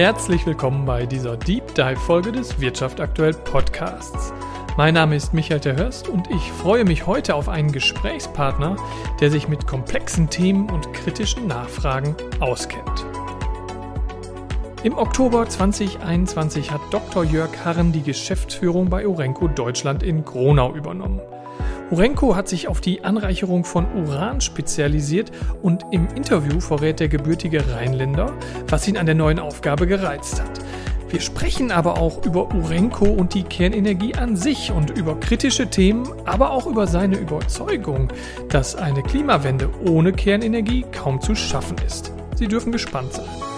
[0.00, 4.32] Herzlich willkommen bei dieser Deep Dive Folge des Wirtschaft aktuell Podcasts.
[4.78, 8.76] Mein Name ist Michael Terhörst und ich freue mich heute auf einen Gesprächspartner,
[9.20, 13.04] der sich mit komplexen Themen und kritischen Nachfragen auskennt.
[14.84, 17.22] Im Oktober 2021 hat Dr.
[17.22, 21.20] Jörg Harren die Geschäftsführung bei Urenco Deutschland in Gronau übernommen.
[21.90, 27.64] Urenco hat sich auf die Anreicherung von Uran spezialisiert und im Interview verrät der gebürtige
[27.74, 28.32] Rheinländer,
[28.68, 30.60] was ihn an der neuen Aufgabe gereizt hat.
[31.08, 36.08] Wir sprechen aber auch über Urenco und die Kernenergie an sich und über kritische Themen,
[36.26, 38.12] aber auch über seine Überzeugung,
[38.48, 42.12] dass eine Klimawende ohne Kernenergie kaum zu schaffen ist.
[42.36, 43.49] Sie dürfen gespannt sein.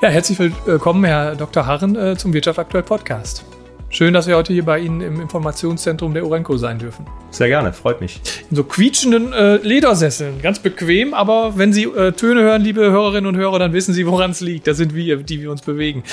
[0.00, 1.66] Ja, herzlich willkommen, Herr Dr.
[1.66, 3.44] Harren, äh, zum Wirtschaft aktuell Podcast.
[3.90, 7.04] Schön, dass wir heute hier bei Ihnen im Informationszentrum der Urenco sein dürfen.
[7.32, 8.20] Sehr gerne, freut mich.
[8.48, 13.26] In so quietschenden äh, Ledersesseln, ganz bequem, aber wenn Sie äh, Töne hören, liebe Hörerinnen
[13.26, 14.68] und Hörer, dann wissen Sie, woran es liegt.
[14.68, 16.04] Das sind wir, die wir uns bewegen.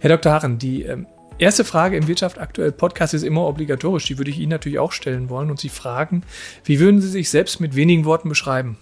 [0.00, 0.30] Herr Dr.
[0.30, 1.06] Harren, die ähm,
[1.38, 4.04] erste Frage im Wirtschaft aktuell Podcast ist immer obligatorisch.
[4.04, 6.22] Die würde ich Ihnen natürlich auch stellen wollen und Sie fragen,
[6.66, 8.76] wie würden Sie sich selbst mit wenigen Worten beschreiben?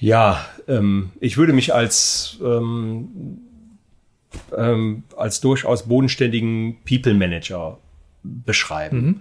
[0.00, 3.38] Ja, ähm, ich würde mich als, ähm,
[4.56, 7.78] ähm, als durchaus bodenständigen People Manager
[8.22, 9.00] beschreiben.
[9.00, 9.20] Mhm.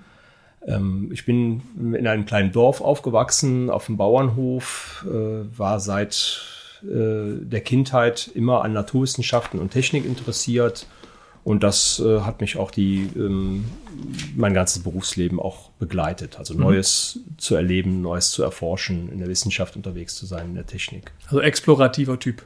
[0.67, 6.43] Ähm, ich bin in einem kleinen Dorf aufgewachsen, auf dem Bauernhof, äh, war seit
[6.83, 10.85] äh, der Kindheit immer an Naturwissenschaften und Technik interessiert
[11.47, 13.63] und das äh, hat mich auch die, ähm,
[14.35, 16.37] mein ganzes Berufsleben auch begleitet.
[16.37, 16.59] Also mhm.
[16.59, 21.13] Neues zu erleben, Neues zu erforschen, in der Wissenschaft unterwegs zu sein, in der Technik.
[21.27, 22.45] Also explorativer Typ.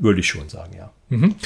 [0.00, 0.90] Würde ich schon sagen, ja.
[1.10, 1.36] Mhm.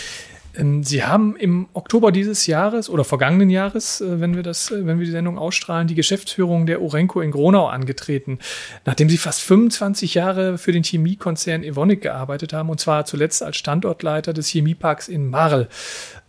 [0.55, 4.87] Ähm, Sie haben im Oktober dieses Jahres oder vergangenen Jahres, äh, wenn wir das, äh,
[4.87, 8.39] wenn wir die Sendung ausstrahlen, die Geschäftsführung der Urenco in Gronau angetreten,
[8.85, 13.57] nachdem Sie fast 25 Jahre für den Chemiekonzern Evonik gearbeitet haben und zwar zuletzt als
[13.57, 15.69] Standortleiter des Chemieparks in Marl.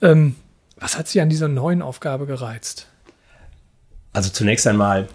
[0.01, 0.35] Ähm,
[0.77, 2.87] was hat Sie an dieser neuen Aufgabe gereizt?
[4.13, 5.07] Also zunächst einmal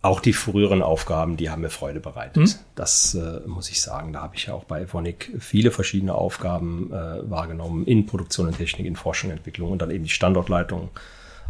[0.00, 2.36] auch die früheren Aufgaben, die haben mir Freude bereitet.
[2.36, 2.54] Hm?
[2.76, 4.12] Das äh, muss ich sagen.
[4.12, 8.56] Da habe ich ja auch bei Evonik viele verschiedene Aufgaben äh, wahrgenommen in Produktion und
[8.56, 10.90] Technik, in Forschung und Entwicklung und dann eben die Standortleitung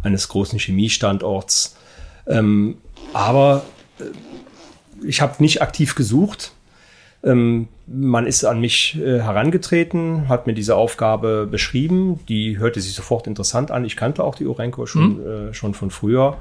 [0.01, 1.77] eines großen Chemiestandorts.
[2.25, 2.77] Ähm,
[3.13, 3.65] aber
[3.99, 4.03] äh,
[5.05, 6.51] ich habe nicht aktiv gesucht.
[7.23, 12.19] Ähm, man ist an mich äh, herangetreten, hat mir diese Aufgabe beschrieben.
[12.27, 13.85] Die hörte sich sofort interessant an.
[13.85, 15.49] Ich kannte auch die Urenco schon, hm?
[15.49, 16.37] äh, schon von früher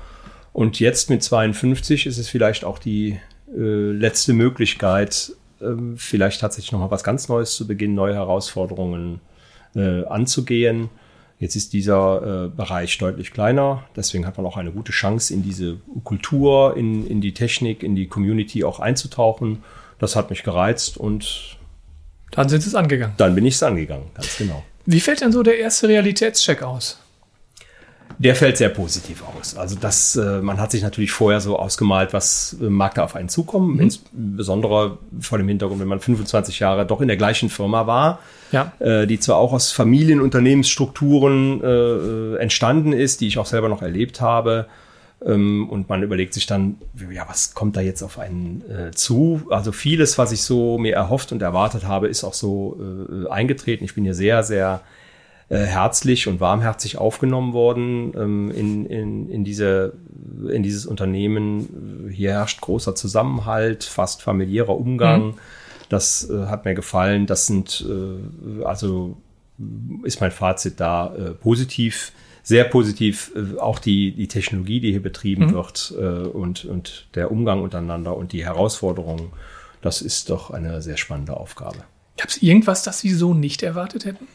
[0.52, 3.18] und jetzt mit 52 ist es vielleicht auch die
[3.56, 9.20] äh, letzte Möglichkeit, ähm, vielleicht tatsächlich nochmal was ganz Neues zu beginnen, neue Herausforderungen
[9.74, 10.90] äh, anzugehen.
[11.40, 15.42] Jetzt ist dieser äh, Bereich deutlich kleiner, deswegen hat man auch eine gute Chance, in
[15.42, 19.62] diese Kultur, in, in die Technik, in die Community auch einzutauchen.
[20.00, 21.58] Das hat mich gereizt und
[22.32, 23.14] dann sind Sie es angegangen.
[23.16, 24.64] Dann bin ich es angegangen, ganz genau.
[24.84, 26.98] Wie fällt denn so der erste Realitätscheck aus?
[28.18, 29.56] Der fällt sehr positiv aus.
[29.56, 33.14] Also das, äh, man hat sich natürlich vorher so ausgemalt, was äh, mag da auf
[33.14, 33.80] einen zukommen, mhm.
[33.80, 38.18] insbesondere vor dem Hintergrund, wenn man 25 Jahre doch in der gleichen Firma war,
[38.50, 38.72] ja.
[38.80, 41.62] äh, die zwar auch aus Familienunternehmensstrukturen
[42.38, 44.66] entstanden ist, die ich auch selber noch erlebt habe.
[45.24, 46.76] Ähm, und man überlegt sich dann,
[47.10, 48.64] ja, was kommt da jetzt auf einen
[48.94, 49.42] zu?
[49.50, 52.78] Also vieles, was ich so mir erhofft und erwartet habe, ist auch so
[53.30, 53.84] eingetreten.
[53.84, 54.82] Ich bin hier sehr, sehr
[55.48, 59.94] äh, herzlich und warmherzig aufgenommen worden ähm, in, in, in, diese,
[60.50, 62.10] in dieses Unternehmen.
[62.12, 65.26] Hier herrscht großer Zusammenhalt, fast familiärer Umgang.
[65.26, 65.34] Mhm.
[65.88, 67.26] Das äh, hat mir gefallen.
[67.26, 69.16] Das sind, äh, also
[70.04, 72.12] ist mein Fazit da äh, positiv
[72.48, 75.52] sehr positiv äh, auch die, die Technologie, die hier betrieben mhm.
[75.52, 79.32] wird äh, und, und der Umgang untereinander und die Herausforderungen.
[79.82, 81.76] Das ist doch eine sehr spannende Aufgabe.
[82.16, 84.26] Gab es irgendwas, das Sie so nicht erwartet hätten?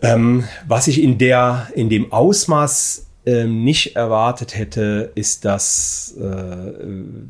[0.00, 6.72] Ähm, was ich in der, in dem Ausmaß ähm, nicht erwartet hätte, ist das, äh,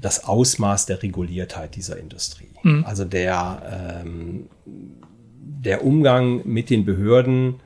[0.00, 2.48] das Ausmaß der Reguliertheit dieser Industrie.
[2.62, 2.84] Mhm.
[2.86, 7.60] Also der, ähm, der Umgang mit den Behörden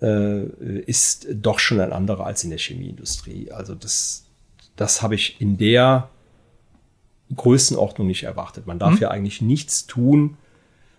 [0.00, 0.44] äh,
[0.86, 3.50] ist doch schon ein anderer als in der Chemieindustrie.
[3.50, 4.26] Also das,
[4.76, 6.10] das habe ich in der
[7.34, 8.66] Größenordnung nicht erwartet.
[8.66, 9.00] Man darf mhm.
[9.00, 10.36] ja eigentlich nichts tun,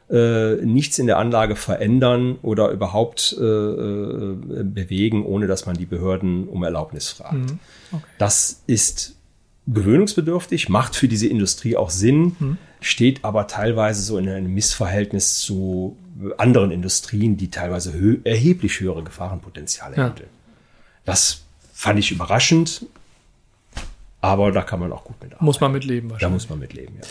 [0.09, 5.85] äh, nichts in der Anlage verändern oder überhaupt äh, äh, bewegen, ohne dass man die
[5.85, 7.33] Behörden um Erlaubnis fragt.
[7.33, 7.59] Mhm.
[7.91, 8.03] Okay.
[8.17, 9.15] Das ist
[9.67, 12.57] gewöhnungsbedürftig, macht für diese Industrie auch Sinn, mhm.
[12.81, 15.97] steht aber teilweise so in einem Missverhältnis zu
[16.37, 20.07] anderen Industrien, die teilweise hö erheblich höhere Gefahrenpotenziale ja.
[20.07, 20.23] hätten.
[21.05, 22.85] Das fand ich überraschend.
[24.21, 25.45] Aber da kann man auch gut mit arbeiten.
[25.45, 26.21] Muss man mitleben wahrscheinlich.
[26.21, 27.07] Da muss man mitleben, ja.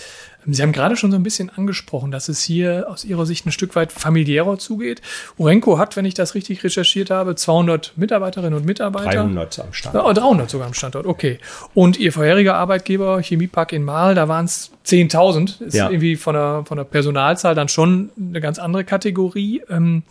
[0.50, 3.52] Sie haben gerade schon so ein bisschen angesprochen, dass es hier aus Ihrer Sicht ein
[3.52, 5.02] Stück weit familiärer zugeht.
[5.36, 9.24] Urenco hat, wenn ich das richtig recherchiert habe, 200 Mitarbeiterinnen und Mitarbeiter.
[9.24, 10.06] 300 am Standort.
[10.06, 11.38] Oh, 300 sogar am Standort, okay.
[11.74, 15.60] Und Ihr vorheriger Arbeitgeber, Chemiepark in Mahl, da waren es 10.000.
[15.60, 15.90] Ist ja.
[15.90, 19.62] irgendwie von der, von der Personalzahl dann schon eine ganz andere Kategorie.
[19.68, 20.02] Ähm,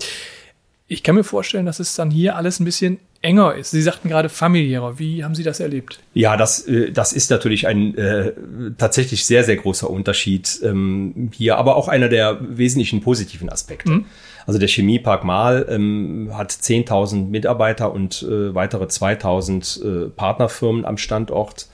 [0.87, 3.71] ich kann mir vorstellen, dass es dann hier alles ein bisschen enger ist.
[3.71, 4.97] Sie sagten gerade familiärer.
[4.97, 5.99] Wie haben Sie das erlebt?
[6.13, 8.31] Ja, das, äh, das ist natürlich ein äh,
[8.77, 13.91] tatsächlich sehr, sehr großer Unterschied ähm, hier, aber auch einer der wesentlichen positiven Aspekte.
[13.91, 14.05] Mhm.
[14.45, 20.97] Also der Chemiepark Mahl ähm, hat 10.000 Mitarbeiter und äh, weitere 2.000 äh, Partnerfirmen am
[20.97, 21.67] Standort.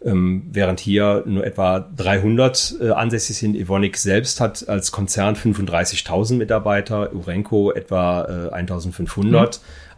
[0.00, 3.56] Ähm, während hier nur etwa 300 äh, ansässig sind.
[3.56, 9.48] Evonik selbst hat als Konzern 35.000 Mitarbeiter, Urenco etwa äh, 1.500, mhm.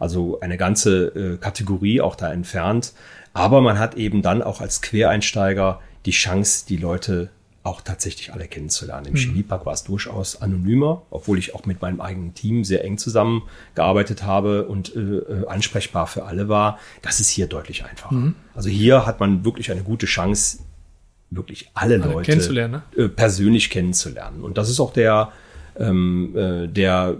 [0.01, 2.93] Also eine ganze äh, Kategorie auch da entfernt.
[3.33, 7.29] Aber man hat eben dann auch als Quereinsteiger die Chance, die Leute
[7.63, 9.05] auch tatsächlich alle kennenzulernen.
[9.05, 9.17] Im mhm.
[9.17, 14.23] Chemiepark war es durchaus anonymer, obwohl ich auch mit meinem eigenen Team sehr eng zusammengearbeitet
[14.23, 16.79] habe und äh, äh, ansprechbar für alle war.
[17.03, 18.15] Das ist hier deutlich einfacher.
[18.15, 18.35] Mhm.
[18.55, 20.59] Also hier hat man wirklich eine gute Chance,
[21.29, 23.03] wirklich alle, alle Leute kennenzulernen, ne?
[23.03, 24.43] äh, persönlich kennenzulernen.
[24.43, 25.31] Und das ist auch der,
[25.77, 27.17] ähm, äh, der,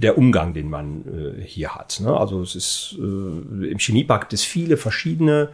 [0.00, 2.00] der Umgang, den man äh, hier hat.
[2.00, 2.16] Ne?
[2.16, 5.50] Also es ist äh, im Chemiepark gibt es viele verschiedene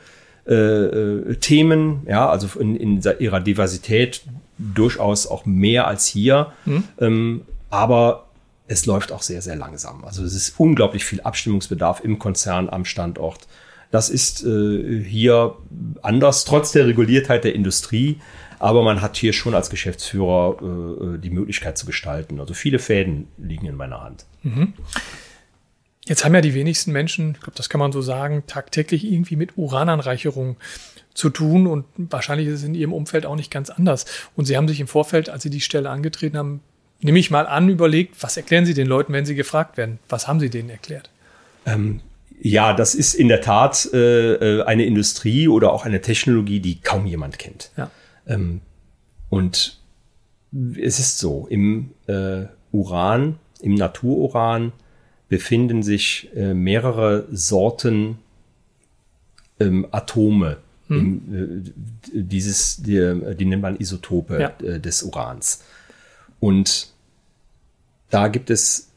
[0.46, 4.22] äh, äh, Themen, ja, also in, in ihrer Diversität
[4.58, 6.52] durchaus auch mehr als hier.
[6.66, 6.84] Mhm.
[7.00, 8.26] Ähm, aber
[8.68, 10.04] es läuft auch sehr, sehr langsam.
[10.04, 13.46] Also es ist unglaublich viel Abstimmungsbedarf im Konzern am Standort.
[13.90, 15.54] Das ist äh, hier
[16.02, 18.20] anders, trotz der Reguliertheit der Industrie.
[18.64, 22.40] Aber man hat hier schon als Geschäftsführer äh, die Möglichkeit zu gestalten.
[22.40, 24.24] Also viele Fäden liegen in meiner Hand.
[24.42, 24.72] Mhm.
[26.06, 29.36] Jetzt haben ja die wenigsten Menschen, ich glaube, das kann man so sagen, tagtäglich irgendwie
[29.36, 30.56] mit Urananreicherung
[31.12, 34.06] zu tun und wahrscheinlich ist es in ihrem Umfeld auch nicht ganz anders.
[34.34, 36.60] Und sie haben sich im Vorfeld, als sie die Stelle angetreten haben,
[37.02, 39.98] nehme ich mal an, überlegt, was erklären Sie den Leuten, wenn sie gefragt werden?
[40.08, 41.10] Was haben Sie denen erklärt?
[41.66, 42.00] Ähm,
[42.40, 47.04] ja, das ist in der Tat äh, eine Industrie oder auch eine Technologie, die kaum
[47.04, 47.70] jemand kennt.
[47.76, 47.90] Ja.
[48.26, 48.60] Ähm,
[49.30, 49.78] und
[50.76, 54.72] es ist so, im äh, Uran, im Natururan,
[55.28, 58.18] befinden sich äh, mehrere Sorten
[59.58, 60.58] ähm, Atome.
[60.88, 60.98] Hm.
[60.98, 64.66] Im, äh, dieses, die, die, nennt man Isotope ja.
[64.66, 65.64] äh, des Urans.
[66.40, 66.92] Und
[68.10, 68.90] da gibt es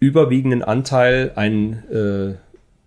[0.00, 2.34] überwiegenden Anteil einen äh,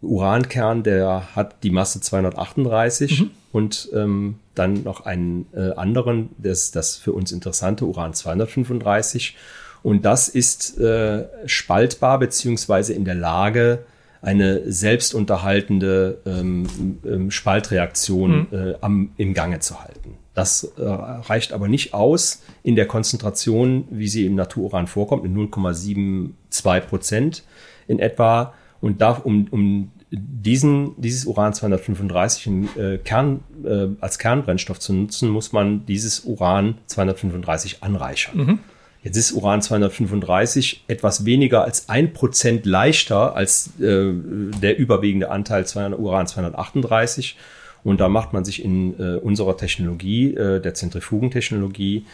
[0.02, 3.32] Urankern, der hat die Masse 238 mhm.
[3.52, 9.36] und ähm, dann noch einen äh, anderen, das, das für uns interessante Uran 235.
[9.82, 13.86] Und das ist äh, spaltbar beziehungsweise in der Lage,
[14.22, 16.68] eine selbstunterhaltende ähm,
[17.06, 18.58] ähm, Spaltreaktion mhm.
[18.58, 20.18] äh, am, im Gange zu halten.
[20.34, 25.36] Das äh, reicht aber nicht aus in der Konzentration, wie sie im Natururan vorkommt, in
[25.36, 27.44] 0,72 Prozent
[27.88, 28.54] in etwa.
[28.82, 34.94] Und da, um, um diesen, dieses Uran 235 in, äh, Kern, äh, als Kernbrennstoff zu
[34.94, 38.38] nutzen, muss man dieses Uran 235 anreichern.
[38.38, 38.60] Mhm.
[39.04, 44.12] Jetzt ist Uran 235 etwas weniger als ein Prozent leichter als äh,
[44.62, 47.38] der überwiegende Anteil Uran 238.
[47.83, 52.06] Und da macht man sich in äh, unserer Technologie, äh, der Zentrifugentechnologie,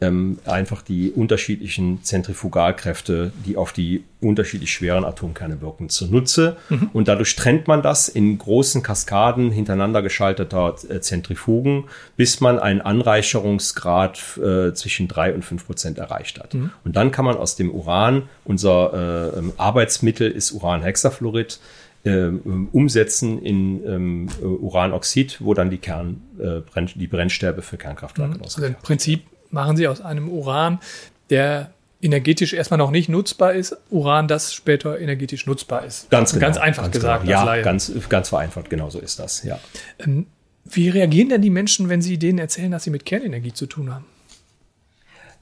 [0.00, 6.56] ähm, einfach die unterschiedlichen Zentrifugalkräfte, die auf die unterschiedlich schweren Atomkerne wirken, zunutze.
[6.68, 6.90] Mhm.
[6.92, 11.84] Und dadurch trennt man das in großen Kaskaden hintereinander geschalteter äh, Zentrifugen,
[12.16, 16.54] bis man einen Anreicherungsgrad äh, zwischen drei und fünf Prozent erreicht hat.
[16.54, 16.70] Mhm.
[16.84, 21.60] Und dann kann man aus dem Uran, unser äh, Arbeitsmittel ist Uranhexafluorid,
[22.04, 22.26] äh,
[22.72, 26.60] umsetzen in ähm, Uranoxid, wo dann die Kern, äh,
[26.94, 28.42] die Brennstäbe für Kernkraftwerke mhm.
[28.42, 29.22] Also im Prinzip
[29.54, 30.80] machen sie aus einem Uran,
[31.30, 31.70] der
[32.02, 36.10] energetisch erstmal noch nicht nutzbar ist, Uran, das später energetisch nutzbar ist.
[36.10, 36.44] Ganz genau.
[36.44, 37.24] Ganz einfach ganz gesagt.
[37.24, 37.46] Genau.
[37.46, 39.58] Ja, ganz, ganz vereinfacht, genau so ist das, ja.
[39.98, 40.26] Ähm,
[40.66, 43.94] wie reagieren denn die Menschen, wenn sie denen erzählen, dass sie mit Kernenergie zu tun
[43.94, 44.04] haben?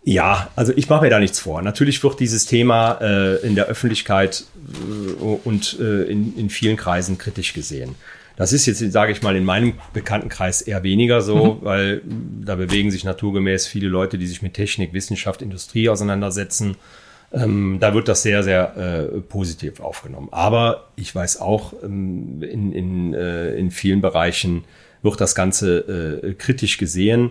[0.04, 1.62] Ja, also ich mache mir da nichts vor.
[1.62, 7.18] Natürlich wird dieses Thema äh, in der Öffentlichkeit äh, und äh, in, in vielen Kreisen
[7.18, 7.94] kritisch gesehen.
[8.36, 11.64] Das ist jetzt, sage ich mal, in meinem Bekanntenkreis eher weniger so, mhm.
[11.64, 12.02] weil
[12.44, 16.76] da bewegen sich naturgemäß viele Leute, die sich mit Technik, Wissenschaft, Industrie auseinandersetzen.
[17.32, 20.28] Ähm, da wird das sehr, sehr äh, positiv aufgenommen.
[20.32, 24.64] Aber ich weiß auch, ähm, in, in, äh, in vielen Bereichen
[25.02, 27.30] wird das Ganze äh, kritisch gesehen.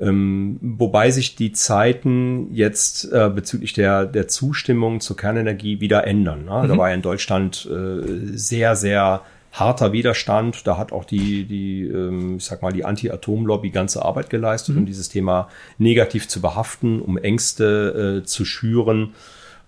[0.00, 6.44] Ähm, wobei sich die Zeiten jetzt äh, bezüglich der, der Zustimmung zur Kernenergie wieder ändern.
[6.44, 6.62] Ne?
[6.64, 6.68] Mhm.
[6.68, 10.66] Da war ja in Deutschland äh, sehr, sehr harter Widerstand.
[10.66, 14.82] Da hat auch die, die ähm, ich sag mal, die Anti-Atom-Lobby ganze Arbeit geleistet, mhm.
[14.82, 19.14] um dieses Thema negativ zu behaften, um Ängste äh, zu schüren.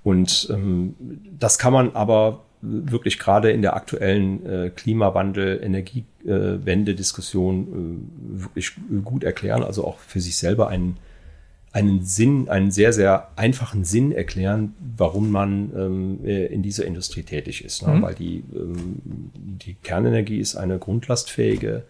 [0.03, 0.95] Und ähm,
[1.39, 8.73] das kann man aber wirklich gerade in der aktuellen äh, Klimawandel, Energiewende-Diskussion äh, wirklich
[9.05, 10.99] gut erklären, also auch für sich selber einen,
[11.73, 17.23] einen Sinn, einen sehr, sehr einfachen Sinn erklären, warum man ähm, äh, in dieser Industrie
[17.23, 17.87] tätig ist.
[17.87, 17.95] Ne?
[17.95, 18.03] Mhm.
[18.03, 19.00] Weil die, ähm,
[19.35, 21.85] die Kernenergie ist eine grundlastfähige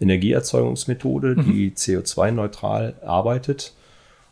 [0.00, 1.44] Energieerzeugungsmethode, mhm.
[1.44, 3.72] die CO2-neutral arbeitet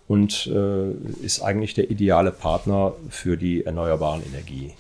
[0.07, 0.91] und äh,
[1.23, 4.73] ist eigentlich der ideale Partner für die erneuerbaren Energien.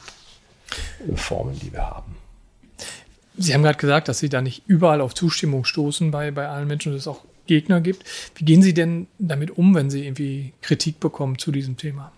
[1.14, 2.16] Formen, die wir haben.
[3.36, 6.68] Sie haben gerade gesagt, dass Sie da nicht überall auf Zustimmung stoßen bei, bei allen
[6.68, 8.04] Menschen und es auch Gegner gibt.
[8.36, 12.12] Wie gehen Sie denn damit um, wenn Sie irgendwie Kritik bekommen zu diesem Thema?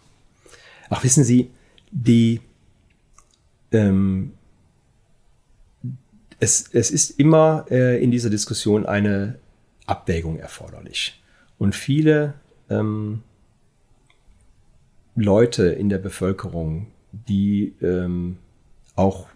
[0.88, 1.50] Ach, wissen Sie,
[1.90, 2.40] die,
[3.73, 4.33] ähm,
[6.38, 9.38] es, es ist immer äh, in dieser Diskussion eine
[9.87, 11.23] Abwägung erforderlich.
[11.59, 12.35] Und viele
[12.68, 13.23] ähm,
[15.14, 18.37] Leute in der Bevölkerung, die ähm,
[18.95, 19.26] auch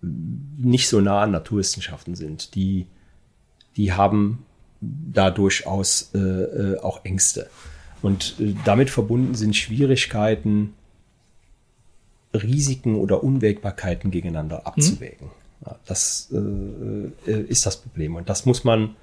[0.00, 2.86] nicht so nah an Naturwissenschaften sind, die,
[3.76, 4.44] die haben
[4.80, 7.48] da durchaus äh, äh, auch Ängste.
[8.02, 10.74] Und äh, damit verbunden sind Schwierigkeiten,
[12.34, 15.28] Risiken oder Unwägbarkeiten gegeneinander abzuwägen.
[15.28, 15.66] Mhm.
[15.66, 18.16] Ja, das äh, äh, ist das Problem.
[18.16, 18.94] Und das muss man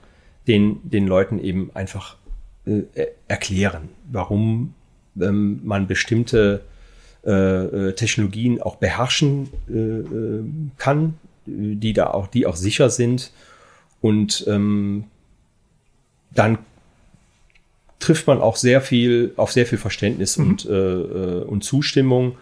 [0.48, 2.18] den, den Leuten eben einfach
[2.66, 2.84] äh,
[3.28, 4.74] erklären, warum
[5.20, 6.64] ähm, man bestimmte
[7.26, 9.48] Technologien auch beherrschen
[10.78, 11.14] kann,
[11.46, 13.32] die da auch, die auch sicher sind.
[14.02, 15.06] Und ähm,
[16.34, 16.58] dann
[18.00, 20.50] trifft man auch sehr viel auf sehr viel Verständnis mhm.
[20.50, 22.38] und, äh, und Zustimmung,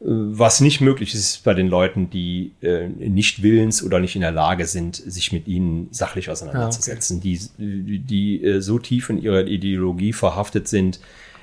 [0.00, 4.30] was nicht möglich ist bei den Leuten, die äh, nicht willens oder nicht in der
[4.30, 7.40] Lage sind, sich mit ihnen sachlich auseinanderzusetzen, ah, okay.
[7.58, 11.00] die, die, die so tief in ihrer Ideologie verhaftet sind,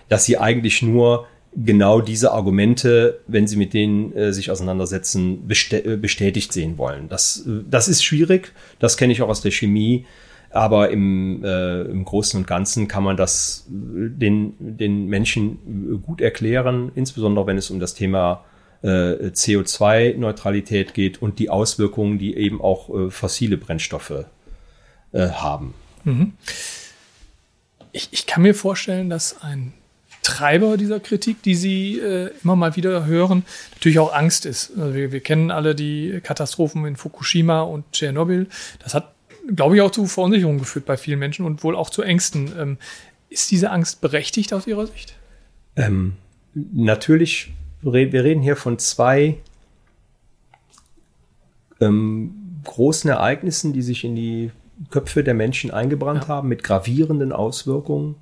[0.07, 5.95] dass sie eigentlich nur genau diese Argumente, wenn sie mit denen äh, sich auseinandersetzen, äh,
[5.95, 7.07] bestätigt sehen wollen.
[7.07, 10.05] Das, äh, das ist schwierig, das kenne ich auch aus der Chemie,
[10.55, 16.21] aber im, äh, im Großen und Ganzen kann man das äh, den, den Menschen gut
[16.21, 18.43] erklären, insbesondere wenn es um das Thema
[18.81, 24.25] äh, CO2-Neutralität geht und die Auswirkungen, die eben auch äh, fossile Brennstoffe
[25.12, 25.74] äh, haben.
[26.03, 26.33] Mhm.
[27.91, 29.74] Ich, ich kann mir vorstellen, dass ein
[30.21, 33.43] Treiber dieser Kritik, die Sie äh, immer mal wieder hören,
[33.74, 34.71] natürlich auch Angst ist.
[34.77, 38.47] Also wir, wir, kennen alle die Katastrophen in Fukushima und Tschernobyl.
[38.79, 39.14] Das hat,
[39.47, 42.51] glaube ich, auch zu Verunsicherungen geführt bei vielen Menschen und wohl auch zu Ängsten.
[42.57, 42.77] Ähm,
[43.29, 45.15] ist diese Angst berechtigt aus Ihrer Sicht?
[45.75, 46.13] Ähm,
[46.53, 49.37] natürlich, wir reden hier von zwei
[51.81, 54.51] ähm, großen Ereignissen, die sich in die
[54.89, 56.27] Köpfe der Menschen eingebrannt ja.
[56.29, 58.15] haben, mit gravierenden Auswirkungen.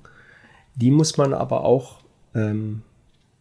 [0.74, 2.00] Die muss man aber auch,
[2.34, 2.82] ähm,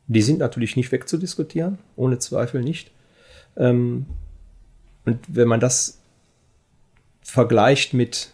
[0.08, 2.92] die sind natürlich nicht wegzudiskutieren, ohne Zweifel nicht.
[3.58, 4.06] Ähm,
[5.06, 6.03] und wenn man das
[7.24, 8.30] vergleicht mit,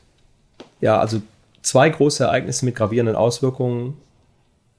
[0.81, 1.21] ja, also
[1.61, 3.97] zwei große Ereignisse mit gravierenden Auswirkungen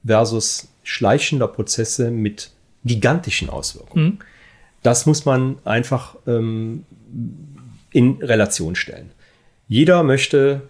[0.05, 2.51] versus schleichender Prozesse mit
[2.83, 4.05] gigantischen Auswirkungen.
[4.05, 4.19] Mhm.
[4.83, 6.85] Das muss man einfach ähm,
[7.91, 9.11] in Relation stellen.
[9.67, 10.63] Jeder möchte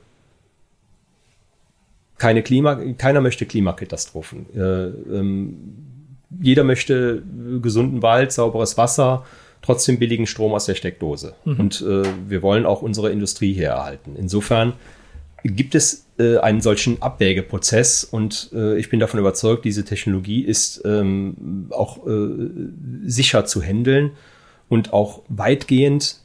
[2.17, 4.45] keine Klima, keiner möchte Klimakatastrophen.
[4.53, 5.57] Äh, ähm,
[6.39, 7.23] jeder möchte
[7.61, 9.25] gesunden Wald, sauberes Wasser,
[9.61, 11.35] trotzdem billigen Strom aus der Steckdose.
[11.45, 11.59] Mhm.
[11.59, 14.15] Und äh, wir wollen auch unsere Industrie hier erhalten.
[14.17, 14.73] Insofern
[15.43, 20.81] gibt es äh, einen solchen Abwägeprozess und äh, ich bin davon überzeugt, diese Technologie ist
[20.85, 22.27] ähm, auch äh,
[23.05, 24.11] sicher zu handeln
[24.69, 26.17] und auch weitgehend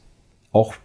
[0.51, 0.75] auch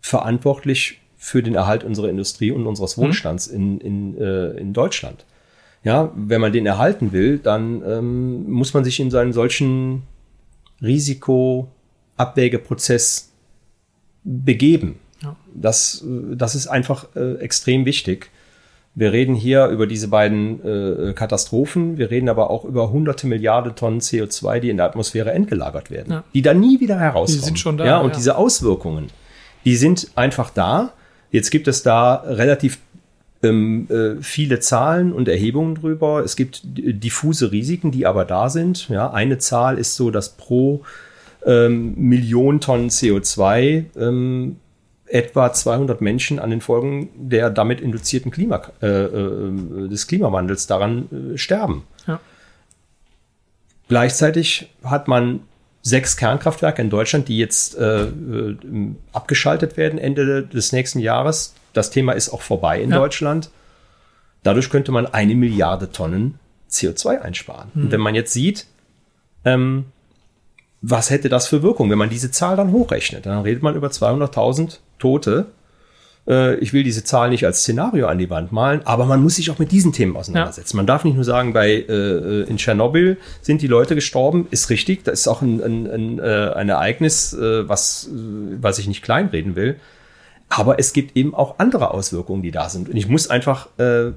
[0.00, 3.02] verantwortlich für den Erhalt unserer Industrie und unseres mhm.
[3.02, 5.24] Wohlstands in, in, äh, in Deutschland.
[5.82, 10.02] Ja, wenn man den erhalten will, dann ähm, muss man sich in seinen solchen
[10.82, 13.30] Risikoabwägeprozess
[14.24, 14.98] begeben.
[15.22, 15.36] Ja.
[15.54, 18.30] Das, äh, das ist einfach äh, extrem wichtig.
[18.94, 21.98] Wir reden hier über diese beiden äh, Katastrophen.
[21.98, 26.12] Wir reden aber auch über hunderte Milliarden Tonnen CO2, die in der Atmosphäre entgelagert werden,
[26.12, 26.24] ja.
[26.32, 27.40] die dann nie wieder herauskommen.
[27.40, 27.84] Die sind schon da.
[27.84, 28.16] Ja, und ja.
[28.16, 29.08] diese Auswirkungen,
[29.66, 30.94] die sind einfach da.
[31.30, 32.78] Jetzt gibt es da relativ
[33.48, 36.22] ähm, äh, viele Zahlen und Erhebungen drüber.
[36.24, 38.88] Es gibt diffuse Risiken, die aber da sind.
[38.88, 40.82] Ja, eine Zahl ist so, dass pro
[41.44, 44.56] ähm, Million Tonnen CO2 ähm,
[45.06, 51.34] etwa 200 Menschen an den Folgen der damit induzierten Klima, äh, äh, des Klimawandels daran
[51.34, 51.84] äh, sterben.
[52.06, 52.20] Ja.
[53.88, 55.40] Gleichzeitig hat man
[55.82, 58.56] sechs Kernkraftwerke in Deutschland, die jetzt äh, äh,
[59.12, 61.54] abgeschaltet werden Ende des nächsten Jahres.
[61.76, 62.96] Das Thema ist auch vorbei in ja.
[62.96, 63.50] Deutschland.
[64.42, 66.38] Dadurch könnte man eine Milliarde Tonnen
[66.70, 67.70] CO2 einsparen.
[67.74, 67.82] Mhm.
[67.84, 68.66] Und wenn man jetzt sieht,
[69.44, 69.86] ähm,
[70.80, 73.26] was hätte das für Wirkung, wenn man diese Zahl dann hochrechnet?
[73.26, 75.46] Dann redet man über 200.000 Tote.
[76.28, 79.36] Äh, ich will diese Zahl nicht als Szenario an die Wand malen, aber man muss
[79.36, 80.76] sich auch mit diesen Themen auseinandersetzen.
[80.76, 80.78] Ja.
[80.78, 85.04] Man darf nicht nur sagen, bei äh, in Tschernobyl sind die Leute gestorben, ist richtig.
[85.04, 89.02] Das ist auch ein, ein, ein, äh, ein Ereignis, äh, was, äh, was ich nicht
[89.02, 89.76] kleinreden will.
[90.48, 92.88] Aber es gibt eben auch andere Auswirkungen, die da sind.
[92.88, 94.12] Und ich muss einfach äh,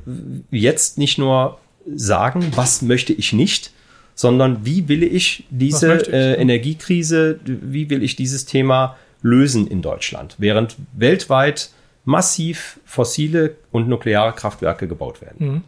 [0.51, 1.57] jetzt nicht nur
[1.95, 3.71] sagen, was möchte ich nicht,
[4.15, 6.13] sondern wie will ich diese ich?
[6.13, 11.71] Äh, Energiekrise, wie will ich dieses Thema lösen in Deutschland, während weltweit
[12.05, 15.47] massiv fossile und nukleare Kraftwerke gebaut werden.
[15.47, 15.63] Mhm.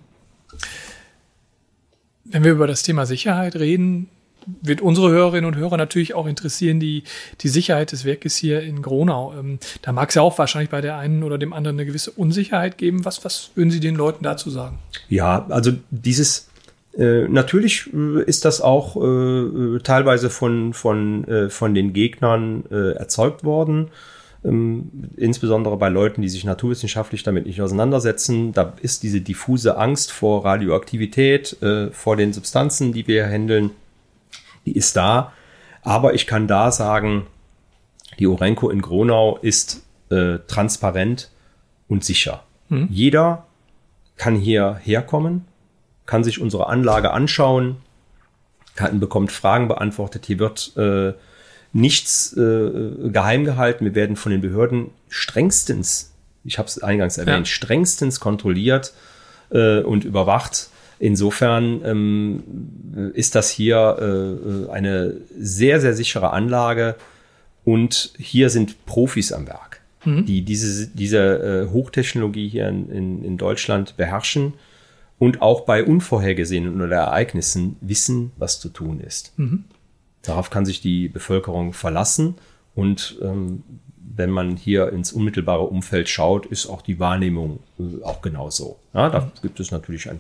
[2.26, 4.10] Wenn wir über das Thema Sicherheit reden,
[4.46, 7.04] wird unsere Hörerinnen und Hörer natürlich auch interessieren, die,
[7.42, 9.34] die Sicherheit des Werkes hier in Gronau.
[9.38, 12.12] Ähm, da mag es ja auch wahrscheinlich bei der einen oder dem anderen eine gewisse
[12.12, 13.06] Unsicherheit geben.
[13.06, 14.80] Was, was würden Sie den Leuten dazu sagen?
[15.10, 16.50] Ja, also dieses
[16.98, 22.94] äh, natürlich äh, ist das auch äh, teilweise von, von, äh, von den Gegnern äh,
[22.94, 23.90] erzeugt worden.
[24.44, 28.54] Ähm, insbesondere bei Leuten, die sich naturwissenschaftlich damit nicht auseinandersetzen.
[28.54, 33.72] Da ist diese diffuse Angst vor Radioaktivität, äh, vor den Substanzen, die wir handeln,
[34.66, 35.34] die ist da.
[35.82, 37.28] Aber ich kann da sagen,
[38.20, 39.84] die Orenco in Gronau ist
[40.48, 41.32] transparent
[41.88, 42.44] und sicher.
[42.68, 42.90] Mhm.
[42.92, 43.46] Jeder
[44.18, 45.46] kann hier herkommen
[46.12, 47.78] kann sich unsere Anlage anschauen,
[48.76, 50.26] kann, bekommt Fragen beantwortet.
[50.26, 51.14] Hier wird äh,
[51.72, 53.86] nichts äh, geheim gehalten.
[53.86, 56.12] Wir werden von den Behörden strengstens,
[56.44, 57.54] ich habe es eingangs erwähnt, ja.
[57.54, 58.94] strengstens kontrolliert
[59.52, 60.68] äh, und überwacht.
[61.02, 66.96] Insofern ähm, ist das hier äh, eine sehr, sehr sichere Anlage
[67.64, 70.28] und hier sind Profis am Werk, mhm.
[70.28, 74.54] die diese, diese äh, Hochtechnologie hier in, in, in Deutschland beherrschen
[75.18, 79.34] und auch bei unvorhergesehenen oder Ereignissen wissen, was zu tun ist.
[79.38, 79.64] Mhm.
[80.22, 82.36] Darauf kann sich die Bevölkerung verlassen
[82.76, 83.64] und ähm,
[84.16, 88.78] wenn man hier ins unmittelbare Umfeld schaut, ist auch die Wahrnehmung äh, auch genauso.
[88.94, 89.32] Ja, da mhm.
[89.42, 90.20] gibt es natürlich ein,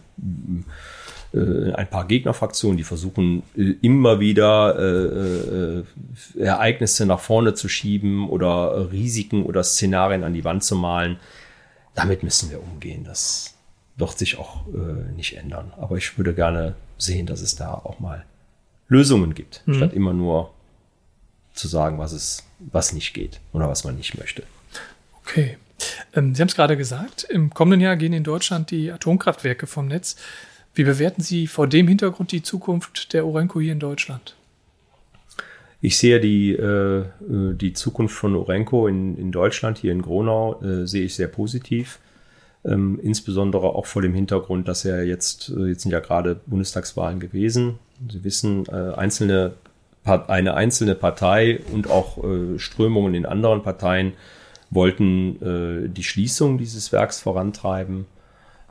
[1.33, 5.83] äh, ein paar Gegnerfraktionen, die versuchen äh, immer wieder äh, äh,
[6.39, 11.17] Ereignisse nach vorne zu schieben oder Risiken oder Szenarien an die Wand zu malen.
[11.95, 13.03] Damit müssen wir umgehen.
[13.03, 13.55] Das
[13.97, 15.73] wird sich auch äh, nicht ändern.
[15.77, 18.25] Aber ich würde gerne sehen, dass es da auch mal
[18.87, 19.75] Lösungen gibt, mhm.
[19.75, 20.51] statt immer nur
[21.53, 24.43] zu sagen, was es, was nicht geht oder was man nicht möchte.
[25.23, 25.57] Okay.
[26.13, 29.87] Ähm, Sie haben es gerade gesagt, im kommenden Jahr gehen in Deutschland die Atomkraftwerke vom
[29.87, 30.15] Netz.
[30.73, 34.35] Wie bewerten Sie vor dem Hintergrund die Zukunft der Orenco hier in Deutschland?
[35.81, 40.87] Ich sehe die, äh, die Zukunft von Orenco in, in Deutschland, hier in Gronau, äh,
[40.87, 41.99] sehe ich sehr positiv.
[42.63, 47.19] Ähm, insbesondere auch vor dem Hintergrund, dass er jetzt, äh, jetzt sind ja gerade Bundestagswahlen
[47.19, 47.79] gewesen.
[48.07, 49.53] Sie wissen, äh, einzelne,
[50.03, 54.13] eine einzelne Partei und auch äh, Strömungen in anderen Parteien
[54.69, 58.05] wollten äh, die Schließung dieses Werks vorantreiben.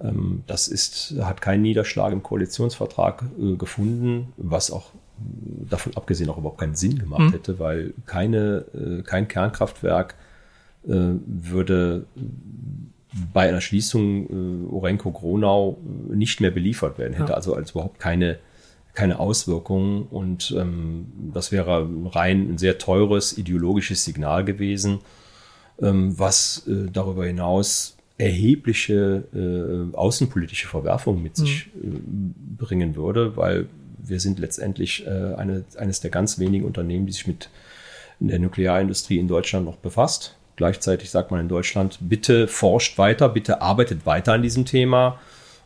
[0.03, 4.91] Ähm, das ist, hat keinen Niederschlag im Koalitionsvertrag äh, gefunden, was auch
[5.69, 7.33] davon abgesehen auch überhaupt keinen Sinn gemacht mhm.
[7.33, 10.15] hätte, weil keine, kein Kernkraftwerk
[10.83, 12.07] würde
[13.35, 15.79] bei einer Schließung Orenco-Gronau
[16.11, 17.37] äh, nicht mehr beliefert werden, hätte ja.
[17.37, 18.39] also als überhaupt keine,
[18.95, 25.01] keine Auswirkungen und ähm, das wäre rein ein sehr teures ideologisches Signal gewesen,
[25.81, 31.43] ähm, was äh, darüber hinaus erhebliche äh, außenpolitische Verwerfungen mit mhm.
[31.43, 31.89] sich äh,
[32.59, 37.27] bringen würde, weil wir sind letztendlich äh, eine, eines der ganz wenigen Unternehmen, die sich
[37.27, 37.49] mit
[38.19, 40.37] der Nuklearindustrie in Deutschland noch befasst.
[40.57, 45.19] Gleichzeitig sagt man in Deutschland, bitte forscht weiter, bitte arbeitet weiter an diesem Thema.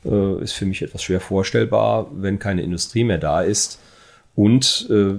[0.04, 3.78] Äh, ist für mich etwas schwer vorstellbar, wenn keine Industrie mehr da ist.
[4.34, 5.14] Und äh,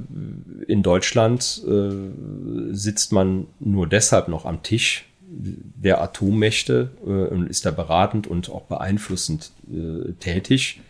[0.67, 7.65] in Deutschland äh, sitzt man nur deshalb noch am Tisch der Atommächte äh, und ist
[7.65, 10.81] da beratend und auch beeinflussend äh, tätig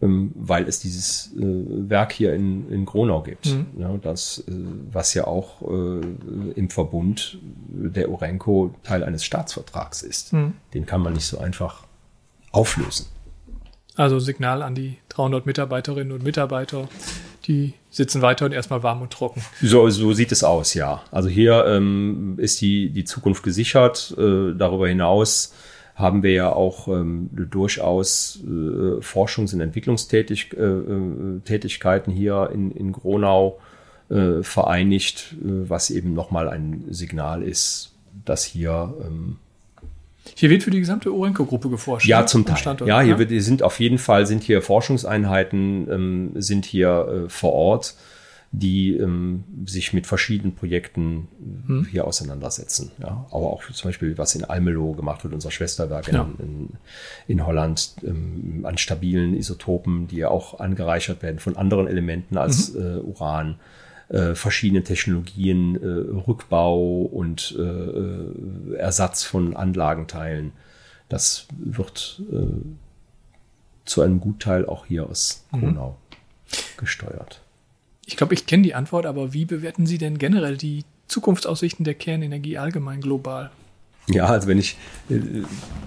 [0.00, 3.46] ähm, weil es dieses äh, Werk hier in, in Gronau gibt.
[3.46, 3.66] Mhm.
[3.80, 4.44] Ja, das,
[4.92, 10.32] was ja auch im Verbund der Orenco Teil eines Staatsvertrags ist.
[10.32, 10.52] Mhm.
[10.72, 11.87] Den kann man nicht so einfach
[12.52, 13.06] auflösen.
[13.96, 16.88] Also Signal an die 300 Mitarbeiterinnen und Mitarbeiter,
[17.46, 19.42] die sitzen weiterhin erstmal warm und trocken.
[19.60, 21.02] So, so sieht es aus, ja.
[21.10, 24.14] Also hier ähm, ist die, die Zukunft gesichert.
[24.16, 25.54] Äh, darüber hinaus
[25.96, 32.92] haben wir ja auch ähm, durchaus äh, Forschungs- und Entwicklungstätigkeiten äh, äh hier in, in
[32.92, 33.58] Gronau.
[34.10, 39.38] äh, vereinigt, was eben nochmal ein Signal ist, dass hier ähm,
[40.36, 42.06] hier wird für die gesamte Orenco-Gruppe geforscht.
[42.06, 42.26] Ja, ne?
[42.26, 42.56] zum Teil.
[42.56, 43.18] Standort, ja, hier ja?
[43.18, 47.94] Wird, sind auf jeden Fall sind hier Forschungseinheiten, ähm, sind hier äh, vor Ort
[48.50, 51.28] die ähm, sich mit verschiedenen Projekten
[51.66, 51.86] hm.
[51.90, 52.92] hier auseinandersetzen.
[52.98, 56.22] Ja, aber auch zum Beispiel, was in Almelo gemacht wird, unser Schwesterwerk ja.
[56.38, 56.68] in, in,
[57.26, 62.72] in, Holland, ähm, an stabilen Isotopen, die ja auch angereichert werden von anderen Elementen als
[62.72, 62.80] mhm.
[62.80, 63.56] äh, Uran.
[64.08, 70.52] Äh, verschiedene Technologien, äh, Rückbau und äh, äh Ersatz von Anlagenteilen.
[71.10, 72.46] Das wird äh,
[73.84, 75.44] zu einem Gutteil auch hier aus.
[75.50, 76.56] Kronau mhm.
[76.78, 77.42] gesteuert.
[78.06, 81.94] Ich glaube, ich kenne die Antwort, aber wie bewerten Sie denn generell die Zukunftsaussichten der
[81.94, 83.50] Kernenergie allgemein global?
[84.08, 84.76] Ja, also wenn ich,
[85.10, 85.20] äh,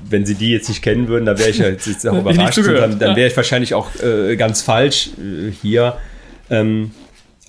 [0.07, 2.57] wenn Sie die jetzt nicht kennen würden, dann wäre ich ja jetzt, jetzt auch überrascht.
[2.57, 5.97] dann, dann wäre ich wahrscheinlich auch äh, ganz falsch äh, hier.
[6.51, 6.91] Ähm,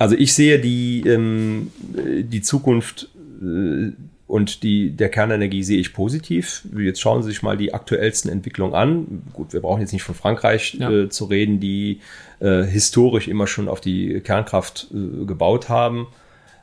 [0.03, 3.09] also ich sehe die, ähm, die Zukunft
[3.41, 3.93] äh,
[4.27, 6.67] und die, der Kernenergie sehe ich positiv.
[6.77, 9.23] Jetzt schauen Sie sich mal die aktuellsten Entwicklungen an.
[9.33, 10.91] Gut, wir brauchen jetzt nicht von Frankreich ja.
[10.91, 12.01] äh, zu reden, die
[12.41, 16.09] äh, historisch immer schon auf die Kernkraft äh, gebaut haben.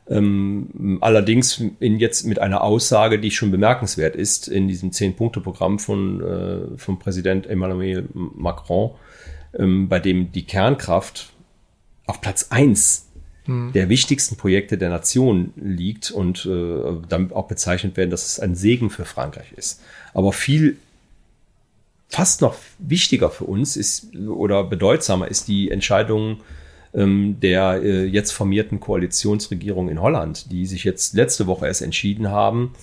[0.10, 6.21] Ähm, allerdings in, jetzt mit einer Aussage, die schon bemerkenswert ist, in diesem Zehn-Punkte-Programm von,
[6.21, 8.95] äh, vom Präsident Emmanuel Macron,
[9.58, 11.32] ähm, bei dem die Kernkraft
[12.08, 13.09] auf Platz eins
[13.45, 13.71] hm.
[13.73, 18.56] der wichtigsten Projekte der Nation liegt und äh, damit auch bezeichnet werden, dass es ein
[18.56, 19.82] Segen für Frankreich ist.
[20.13, 20.78] Aber viel
[22.10, 26.39] fast noch wichtiger für uns ist oder bedeutsamer ist die Entscheidung
[26.93, 32.30] ähm, der äh, jetzt formierten Koalitionsregierung in Holland, die sich jetzt letzte Woche erst entschieden
[32.30, 32.73] haben,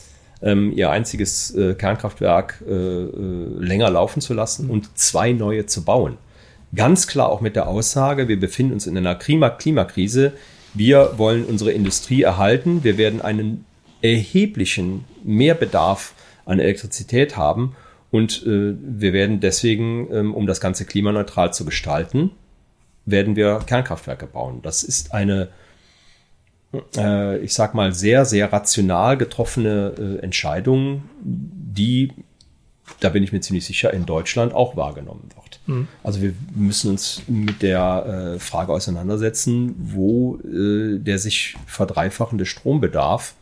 [0.43, 5.85] ähm, ihr einziges äh, Kernkraftwerk äh, äh länger laufen zu lassen und zwei neue zu
[5.85, 6.19] bauen.
[6.77, 10.35] Ganz klar auch mit der Aussage, wir befinden uns in einer Klima Klimakrise.
[10.75, 12.85] Wir wollen unsere Industrie erhalten.
[12.85, 13.65] Wir werden einen
[14.03, 17.75] erheblichen Mehrbedarf an Elektrizität haben
[18.11, 22.31] und äh, wir werden deswegen, ähm, um das Ganze klimaneutral zu gestalten,
[23.05, 24.61] werden wir Kernkraftwerke bauen.
[24.63, 25.49] Das ist eine,
[26.97, 32.13] äh, ich sag mal, sehr, sehr rational getroffene äh, Entscheidung, die,
[33.01, 35.61] da bin ich mir ziemlich sicher, in Deutschland auch wahrgenommen wird.
[35.67, 35.89] Mhm.
[36.03, 43.35] Also wir müssen uns mit der äh, Frage auseinandersetzen, wo äh, der sich verdreifachende Strombedarf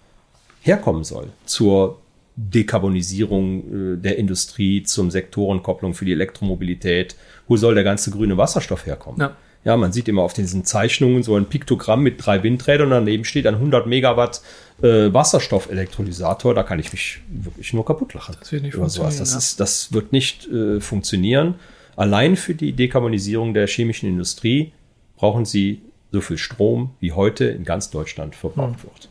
[0.61, 2.01] herkommen soll zur
[2.37, 7.17] Dekarbonisierung äh, der Industrie, zum Sektorenkopplung für die Elektromobilität.
[7.47, 9.21] Wo soll der ganze grüne Wasserstoff herkommen?
[9.21, 9.37] Ja.
[9.65, 13.25] Ja man sieht immer auf diesen Zeichnungen so ein Piktogramm mit drei Windrädern und daneben
[13.25, 14.43] steht ein 100 Megawatt
[14.83, 16.55] äh, Wasserstoffelektrolysator.
[16.55, 18.37] Da kann ich mich wirklich nur kaputt lachen.
[18.39, 19.19] Das wird nicht funktionieren.
[19.19, 21.55] Das, ist, das wird nicht äh, funktionieren.
[21.97, 24.73] Allein für die Dekarbonisierung der chemischen Industrie
[25.17, 28.85] brauchen sie so viel Strom, wie heute in ganz Deutschland verbraucht hm.
[28.85, 29.09] wird.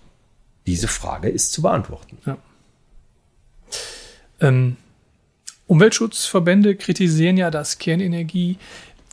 [0.65, 2.17] Diese Frage ist zu beantworten.
[2.25, 2.37] Ja.
[4.39, 4.77] Ähm,
[5.67, 8.57] Umweltschutzverbände kritisieren ja, dass Kernenergie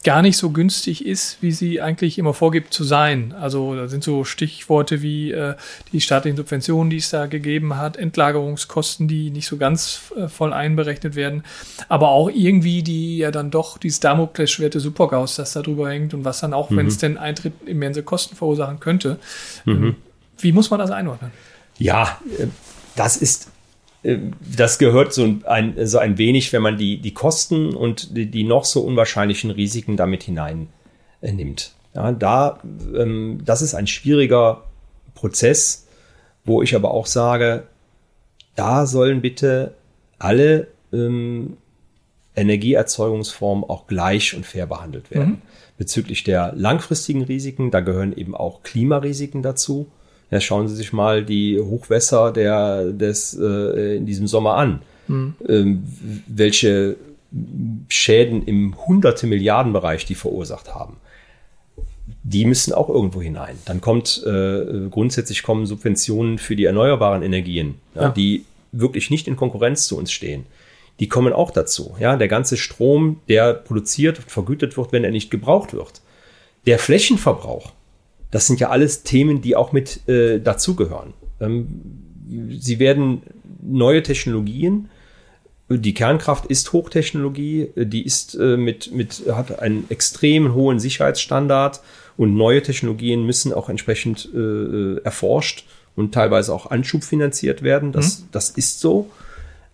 [0.02, 3.34] gar nicht so günstig ist, wie sie eigentlich immer vorgibt zu sein.
[3.38, 5.56] Also da sind so Stichworte wie äh,
[5.92, 10.54] die staatlichen Subventionen, die es da gegeben hat, Entlagerungskosten, die nicht so ganz äh, voll
[10.54, 11.44] einberechnet werden,
[11.88, 16.14] aber auch irgendwie die ja dann doch dieses Damoklesschwert des Supergaus, das da drüber hängt
[16.14, 16.76] und was dann auch, mhm.
[16.76, 19.18] wenn es denn eintritt, immense Kosten verursachen könnte.
[19.66, 19.72] Mhm.
[19.72, 19.96] Ähm,
[20.38, 21.30] wie muss man das einordnen?
[21.78, 22.46] Ja, äh,
[22.96, 23.50] das ist
[24.02, 28.44] das gehört so ein, so ein wenig, wenn man die, die Kosten und die, die
[28.44, 31.72] noch so unwahrscheinlichen Risiken damit hineinnimmt.
[31.94, 32.60] Ja, da,
[32.96, 34.64] ähm, das ist ein schwieriger
[35.14, 35.86] Prozess,
[36.44, 37.64] wo ich aber auch sage,
[38.54, 39.74] da sollen bitte
[40.18, 41.56] alle ähm,
[42.36, 45.28] Energieerzeugungsformen auch gleich und fair behandelt werden.
[45.28, 45.42] Mhm.
[45.76, 49.90] Bezüglich der langfristigen Risiken, da gehören eben auch Klimarisiken dazu.
[50.30, 54.82] Ja, schauen Sie sich mal die Hochwässer der, des, äh, in diesem Sommer an.
[55.08, 55.34] Mhm.
[55.48, 55.82] Ähm,
[56.28, 56.96] welche
[57.88, 60.96] Schäden im hunderte Milliarden Bereich die verursacht haben.
[62.24, 63.56] Die müssen auch irgendwo hinein.
[63.64, 68.08] Dann kommt äh, grundsätzlich kommen Subventionen für die erneuerbaren Energien, ja, ja.
[68.10, 70.44] die wirklich nicht in Konkurrenz zu uns stehen.
[70.98, 71.94] Die kommen auch dazu.
[71.98, 76.02] Ja, der ganze Strom, der produziert und vergütet wird, wenn er nicht gebraucht wird.
[76.66, 77.72] Der Flächenverbrauch,
[78.30, 81.14] das sind ja alles Themen, die auch mit äh, dazugehören.
[81.40, 81.82] Ähm,
[82.58, 83.22] sie werden
[83.62, 84.88] neue Technologien,
[85.68, 91.80] die Kernkraft ist Hochtechnologie, die ist äh, mit, mit, hat einen extrem hohen Sicherheitsstandard
[92.16, 97.92] und neue Technologien müssen auch entsprechend äh, erforscht und teilweise auch anschubfinanziert werden.
[97.92, 98.24] Das, mhm.
[98.32, 99.10] das ist so.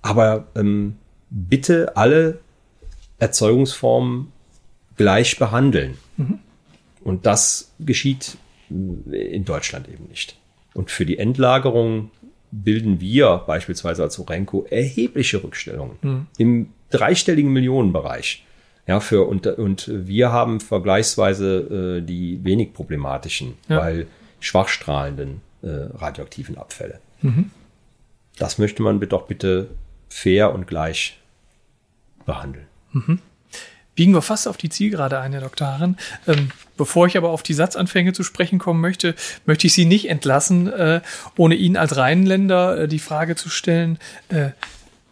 [0.02, 0.96] Aber ähm,
[1.30, 2.40] bitte alle
[3.18, 4.32] Erzeugungsformen
[4.96, 5.96] gleich behandeln.
[6.18, 6.40] Mhm.
[7.02, 8.36] Und das geschieht
[8.70, 10.36] in Deutschland eben nicht.
[10.74, 12.10] Und für die Endlagerung
[12.50, 16.26] bilden wir beispielsweise als Orenco erhebliche Rückstellungen mhm.
[16.38, 18.44] im dreistelligen Millionenbereich.
[18.86, 23.78] Ja, für und, und wir haben vergleichsweise äh, die wenig problematischen, ja.
[23.78, 24.06] weil
[24.38, 27.00] schwachstrahlenden äh, radioaktiven Abfälle.
[27.22, 27.50] Mhm.
[28.38, 29.70] Das möchte man doch bitte
[30.08, 31.18] fair und gleich
[32.26, 32.66] behandeln.
[32.92, 33.18] Mhm.
[33.96, 35.66] Biegen wir fast auf die Zielgerade ein, Herr Dr.
[35.66, 35.96] Harren.
[36.28, 40.08] Ähm, bevor ich aber auf die Satzanfänge zu sprechen kommen möchte, möchte ich Sie nicht
[40.08, 41.00] entlassen, äh,
[41.36, 44.50] ohne Ihnen als Rheinländer äh, die Frage zu stellen, äh,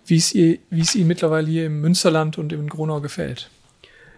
[0.06, 3.50] wie es, ihr, wie es Ihnen mittlerweile hier im Münsterland und im Gronau gefällt.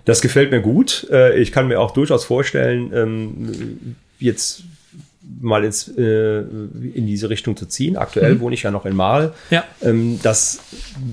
[0.04, 1.06] Das gefällt mir gut.
[1.10, 4.64] Äh, ich kann mir auch durchaus vorstellen, ähm, jetzt
[5.40, 7.96] mal ins, äh, in diese Richtung zu ziehen.
[7.96, 8.40] Aktuell mhm.
[8.40, 9.34] wohne ich ja noch in Marl.
[9.50, 9.64] Ja.
[9.82, 10.60] Ähm, das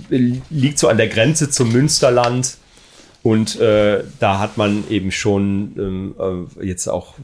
[0.09, 2.57] liegt so an der Grenze zum Münsterland.
[3.23, 7.15] Und äh, da hat man eben schon ähm, äh, jetzt auch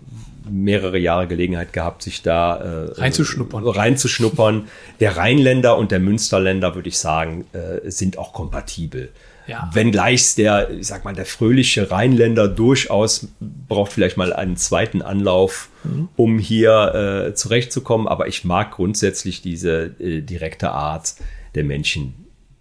[0.50, 3.68] mehrere Jahre Gelegenheit gehabt, sich da äh, reinzuschnuppern.
[3.68, 4.68] reinzuschnuppern.
[5.02, 9.12] Der Rheinländer und der Münsterländer, würde ich sagen, äh, sind auch kompatibel.
[9.46, 9.70] Ja.
[9.74, 15.70] Wenngleich der, ich sag mal, der fröhliche Rheinländer durchaus braucht vielleicht mal einen zweiten Anlauf,
[15.84, 16.08] mhm.
[16.16, 18.08] um hier äh, zurechtzukommen.
[18.08, 21.16] Aber ich mag grundsätzlich diese äh, direkte Art
[21.56, 22.14] der Menschen,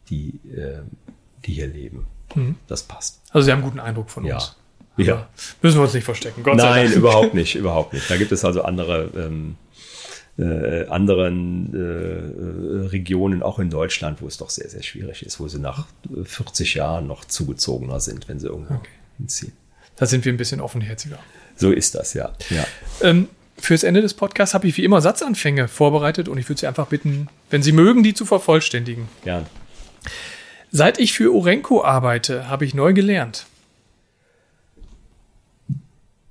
[0.09, 0.81] die, äh,
[1.45, 2.07] die hier leben.
[2.35, 2.57] Mhm.
[2.67, 3.21] Das passt.
[3.31, 4.37] Also Sie haben einen guten Eindruck von ja.
[4.37, 4.57] uns.
[4.97, 5.29] Ja.
[5.63, 6.43] Müssen wir uns nicht verstecken.
[6.43, 8.11] Gott Nein, überhaupt nicht, überhaupt nicht.
[8.11, 9.57] Da gibt es also andere, ähm,
[10.39, 15.49] äh, anderen äh, Regionen, auch in Deutschland, wo es doch sehr, sehr schwierig ist, wo
[15.49, 15.87] sie nach
[16.25, 18.91] 40 Jahren noch zugezogener sind, wenn sie irgendwo okay.
[19.19, 19.53] hinziehen.
[19.97, 21.19] Da sind wir ein bisschen offenherziger.
[21.57, 22.33] So ist das, ja.
[22.51, 22.65] ja.
[23.03, 26.67] Ähm, fürs Ende des Podcasts habe ich wie immer Satzanfänge vorbereitet und ich würde Sie
[26.69, 29.09] einfach bitten, wenn Sie mögen, die zu vervollständigen.
[29.25, 29.47] Gern.
[30.71, 33.47] Seit ich für Orenco arbeite, habe ich neu gelernt.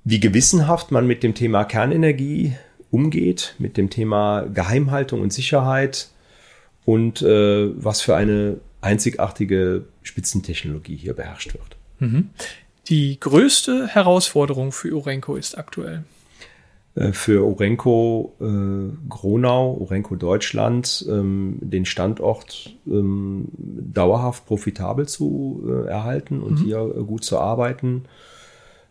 [0.04, 2.54] Wie gewissenhaft man mit dem Thema Kernenergie
[2.90, 6.08] umgeht, mit dem Thema Geheimhaltung und Sicherheit
[6.84, 11.76] und äh, was für eine einzigartige Spitzentechnologie hier beherrscht wird.
[11.98, 12.30] Mhm.
[12.88, 16.04] Die größte Herausforderung für Orenco ist aktuell.
[16.98, 25.88] Äh, für Orenco äh, Gronau, Orenco Deutschland, ähm, den Standort ähm, dauerhaft profitabel zu äh,
[25.88, 26.64] erhalten und mhm.
[26.64, 28.04] hier äh, gut zu arbeiten.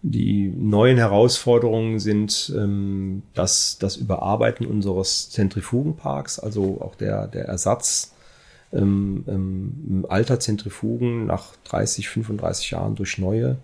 [0.04, 8.14] Die neuen Herausforderungen sind ähm, das, das Überarbeiten unseres Zentrifugenparks, also auch der, der Ersatz
[8.72, 13.58] ähm, ähm, alter Zentrifugen nach 30, 35 Jahren durch neue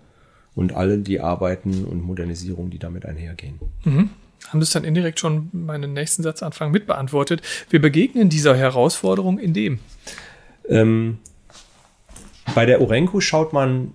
[0.54, 3.60] und alle die Arbeiten und Modernisierungen, die damit einhergehen.
[3.84, 4.10] Mhm
[4.48, 7.42] haben das dann indirekt schon meinen nächsten Satzanfang mitbeantwortet.
[7.70, 9.78] Wir begegnen dieser Herausforderung in dem.
[10.68, 11.18] Ähm,
[12.54, 13.92] bei der Orenco schaut man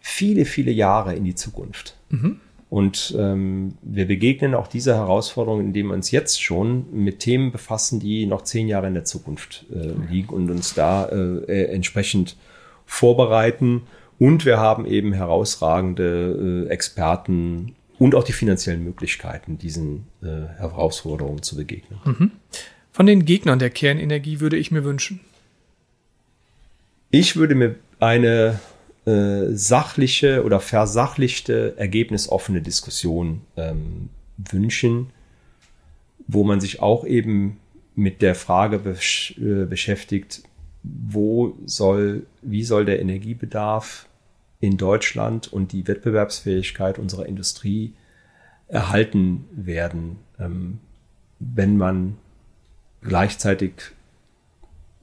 [0.00, 1.96] viele, viele Jahre in die Zukunft.
[2.10, 2.40] Mhm.
[2.68, 8.00] Und ähm, wir begegnen auch dieser Herausforderung, indem wir uns jetzt schon mit Themen befassen,
[8.00, 12.36] die noch zehn Jahre in der Zukunft äh, liegen und uns da äh, äh entsprechend
[12.84, 13.82] vorbereiten.
[14.18, 20.26] Und wir haben eben herausragende äh, Experten und auch die finanziellen Möglichkeiten, diesen äh,
[20.58, 21.98] Herausforderungen zu begegnen.
[22.04, 22.30] Mhm.
[22.92, 25.20] Von den Gegnern der Kernenergie würde ich mir wünschen.
[27.10, 28.60] Ich würde mir eine
[29.06, 35.10] äh, sachliche oder versachlichte, ergebnisoffene Diskussion ähm, wünschen,
[36.26, 37.58] wo man sich auch eben
[37.94, 40.42] mit der Frage besch äh, beschäftigt,
[40.82, 44.06] wo soll, wie soll der Energiebedarf
[44.60, 47.94] in Deutschland und die Wettbewerbsfähigkeit unserer Industrie
[48.68, 50.78] erhalten werden, ähm,
[51.38, 52.16] wenn man
[53.02, 53.72] gleichzeitig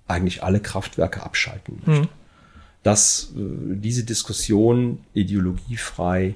[0.08, 2.04] eigentlich alle Kraftwerke abschalten möchte.
[2.04, 2.10] Mhm.
[2.82, 6.36] Das, äh, diese Diskussion ideologiefrei,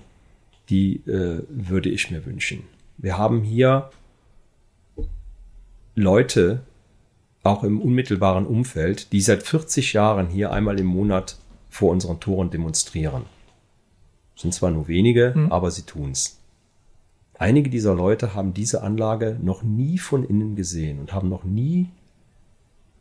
[0.69, 2.63] die äh, würde ich mir wünschen.
[2.97, 3.89] Wir haben hier
[5.95, 6.61] Leute,
[7.43, 11.37] auch im unmittelbaren Umfeld, die seit 40 Jahren hier einmal im Monat
[11.77, 13.23] vor unseren Toren demonstrieren.
[14.35, 15.51] Sind zwar nur wenige, mhm.
[15.51, 16.39] aber sie tun's.
[17.37, 21.89] Einige dieser Leute haben diese Anlage noch nie von innen gesehen und haben noch nie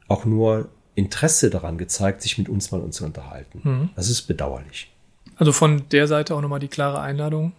[0.08, 3.60] auch nur Interesse daran gezeigt, sich mit uns mal uns zu unterhalten.
[3.64, 3.88] Mhm.
[3.96, 4.92] Das ist bedauerlich.
[5.36, 7.52] Also von der Seite auch nochmal die klare Einladung.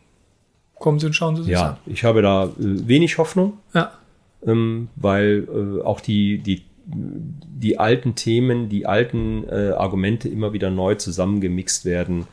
[0.75, 1.77] Kommen Sie und schauen Sie sich ja, an.
[1.87, 3.53] Ja, ich habe da äh, wenig Hoffnung.
[3.73, 3.91] Ja.
[4.45, 10.69] Ähm, weil äh, auch die, die die alten Themen, die alten äh, Argumente immer wieder
[10.69, 12.27] neu zusammengemixt werden.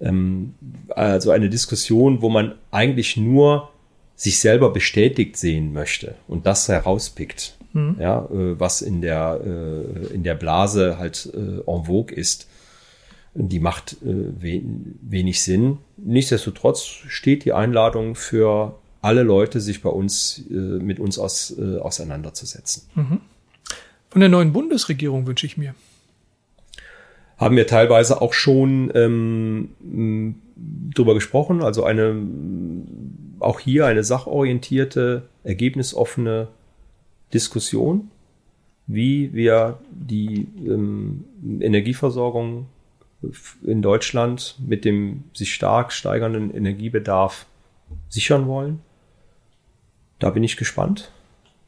[0.00, 0.54] Ähm,
[0.88, 3.70] also eine Diskussion, wo man eigentlich nur
[4.16, 7.96] sich selber bestätigt sehen möchte und das herauspickt, mhm.
[7.98, 12.48] ja, äh, was in der, äh, in der Blase halt äh, en vogue ist.
[13.34, 14.62] Die macht äh, we
[15.02, 15.78] wenig Sinn.
[15.96, 21.78] Nichtsdestotrotz steht die Einladung für alle Leute sich bei uns äh, mit uns aus, äh,
[21.78, 22.82] auseinanderzusetzen.
[22.94, 23.20] Mhm.
[24.10, 25.74] Von der neuen Bundesregierung wünsche ich mir.
[27.38, 30.34] Haben wir teilweise auch schon ähm,
[30.94, 32.14] drüber gesprochen, also eine
[33.38, 36.48] auch hier eine sachorientierte, ergebnisoffene
[37.32, 38.10] Diskussion,
[38.86, 41.24] wie wir die ähm,
[41.60, 42.66] Energieversorgung
[43.62, 47.46] in Deutschland mit dem sich stark steigernden Energiebedarf
[48.08, 48.80] sichern wollen.
[50.18, 51.10] Da bin ich gespannt,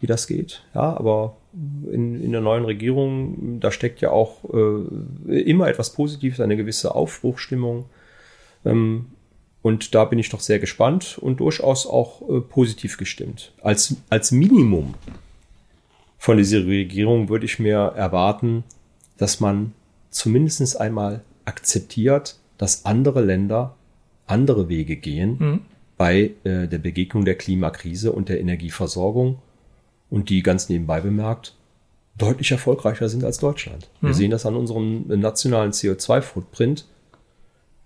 [0.01, 0.65] wie das geht.
[0.75, 6.41] Ja, aber in, in der neuen Regierung, da steckt ja auch äh, immer etwas Positives,
[6.41, 7.87] eine gewisse Aufbruchstimmung.
[8.65, 9.07] Ähm,
[9.61, 13.53] und da bin ich doch sehr gespannt und durchaus auch äh, positiv gestimmt.
[13.63, 14.95] Als, als Minimum
[16.19, 18.65] von dieser Regierung würde ich mir erwarten,
[19.19, 19.73] dass man
[20.11, 23.75] zumindest einmal akzeptiert, dass andere Länder
[24.27, 25.61] andere Wege gehen mhm.
[25.97, 29.39] bei äh, der Begegnung der Klimakrise und der Energieversorgung
[30.13, 31.55] und die ganz nebenbei bemerkt
[32.19, 33.89] deutlich erfolgreicher sind als Deutschland.
[34.01, 34.09] Mhm.
[34.09, 36.87] Wir sehen das an unserem nationalen CO2-Footprint,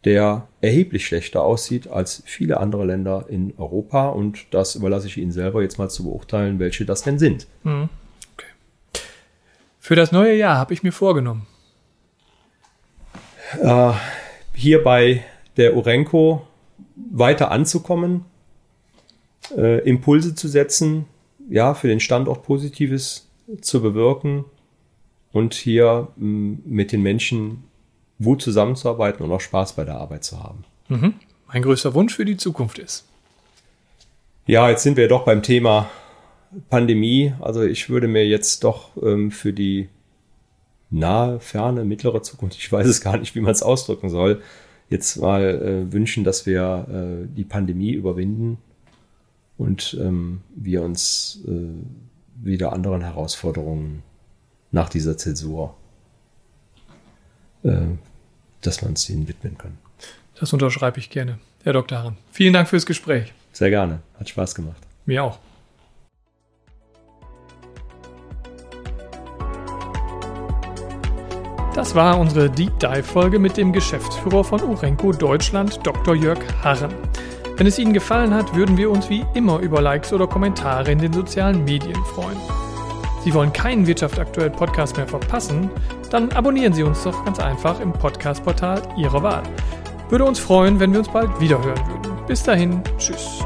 [0.05, 5.31] der erheblich schlechter aussieht als viele andere Länder in Europa und das überlasse ich Ihnen
[5.31, 7.47] selber jetzt mal zu beurteilen, welche das denn sind.
[7.63, 7.89] Mhm.
[8.35, 9.03] Okay.
[9.79, 11.47] Für das neue Jahr habe ich mir vorgenommen,
[13.63, 13.93] äh,
[14.53, 15.25] hier bei
[15.57, 16.45] der Urenco
[16.97, 18.25] weiter anzukommen,
[19.57, 21.07] äh, Impulse zu setzen,
[21.49, 23.29] ja, für den Standort Positives
[23.61, 24.45] zu bewirken
[25.33, 27.65] und hier mit den Menschen
[28.23, 30.65] gut zusammenzuarbeiten und auch Spaß bei der Arbeit zu haben.
[30.89, 31.15] Mhm.
[31.49, 33.05] Mein größter Wunsch für die Zukunft ist.
[34.47, 35.91] Ja, jetzt sind wir doch beim Thema
[36.71, 37.35] Pandemie.
[37.41, 39.89] Also ich würde mir jetzt doch ähm, für die
[40.91, 44.41] nahe, ferne, mittlere Zukunft, ich weiß es gar nicht, wie man es ausdrücken soll,
[44.89, 48.59] jetzt mal äh, wünschen, dass wir äh, die Pandemie überwinden
[49.59, 51.51] und ähm, wir uns äh,
[52.45, 54.03] wieder anderen Herausforderungen
[54.71, 55.75] nach dieser Zäsur,
[57.63, 57.81] äh,
[58.61, 59.79] dass wir uns ihnen widmen können.
[60.39, 61.39] Das unterschreibe ich gerne.
[61.63, 61.99] Herr Dr.
[61.99, 63.33] Harren, vielen Dank fürs Gespräch.
[63.53, 64.01] Sehr gerne.
[64.19, 64.77] Hat Spaß gemacht.
[65.07, 65.39] Mir auch.
[71.75, 76.15] Das war unsere Deep Dive Folge mit dem Geschäftsführer von Urenco Deutschland, Dr.
[76.15, 76.95] Jörg Harren.
[77.57, 80.99] Wenn es Ihnen gefallen hat, würden wir uns wie immer über Likes oder Kommentare in
[80.99, 82.37] den sozialen Medien freuen.
[83.25, 85.71] Sie wollen keinen Wirtschaft aktuell Podcast mehr verpassen?
[86.11, 89.43] Dann abonnieren Sie uns doch ganz einfach im Podcast-Portal Ihrer Wahl.
[90.11, 92.27] Würde uns freuen, wenn wir uns bald wiederhören würden.
[92.27, 93.45] Bis dahin, tschüss.